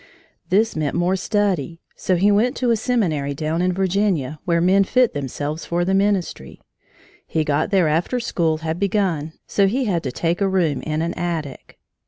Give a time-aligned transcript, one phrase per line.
[0.49, 1.79] This meant more study.
[1.95, 5.93] So he went to a seminary down in Virginia, where men fit themselves for the
[5.93, 6.59] ministry.
[7.27, 11.03] He got there after school had begun, so he had to take a room in
[11.03, 11.77] an attic.